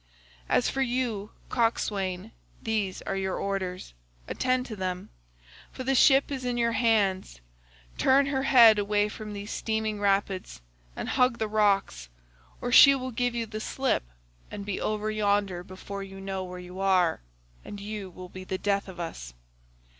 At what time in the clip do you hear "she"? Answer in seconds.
12.71-12.95